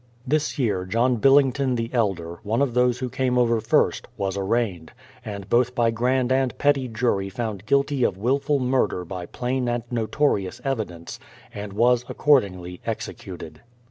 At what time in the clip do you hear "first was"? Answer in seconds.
3.61-4.35